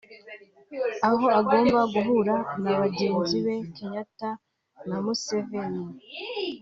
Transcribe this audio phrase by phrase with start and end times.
[1.07, 4.29] aho agomba guhura na bagenzi be Kenyata
[4.87, 5.83] na Museveni